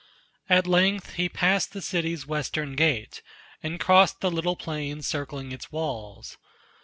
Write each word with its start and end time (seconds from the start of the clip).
At 0.49 0.65
length 0.65 1.13
he 1.13 1.29
passed 1.29 1.73
the 1.73 1.79
city's 1.83 2.25
western 2.25 2.75
gate, 2.75 3.21
And 3.61 3.79
crossed 3.79 4.19
the 4.19 4.31
little 4.31 4.55
plain 4.55 5.03
circling 5.03 5.51
its 5.51 5.71
walls. 5.71 6.39